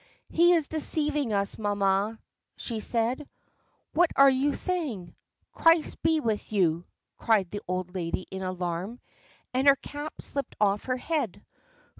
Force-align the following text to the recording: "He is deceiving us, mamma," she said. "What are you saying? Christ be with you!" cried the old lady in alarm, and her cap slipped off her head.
"He 0.29 0.53
is 0.53 0.67
deceiving 0.67 1.31
us, 1.31 1.59
mamma," 1.59 2.17
she 2.57 2.79
said. 2.79 3.29
"What 3.93 4.09
are 4.15 4.31
you 4.31 4.51
saying? 4.51 5.13
Christ 5.51 6.01
be 6.01 6.19
with 6.19 6.51
you!" 6.51 6.85
cried 7.17 7.51
the 7.51 7.61
old 7.67 7.93
lady 7.93 8.25
in 8.31 8.41
alarm, 8.41 8.99
and 9.53 9.67
her 9.67 9.75
cap 9.75 10.15
slipped 10.19 10.55
off 10.59 10.85
her 10.85 10.97
head. 10.97 11.45